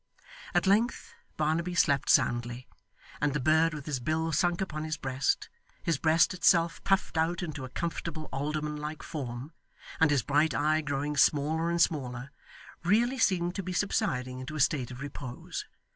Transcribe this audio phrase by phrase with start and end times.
[0.55, 2.67] At length Barnaby slept soundly,
[3.21, 5.47] and the bird with his bill sunk upon his breast,
[5.83, 9.53] his breast itself puffed out into a comfortable alderman like form,
[9.99, 12.31] and his bright eye growing smaller and smaller,
[12.83, 15.65] really seemed to be subsiding into a state of repose.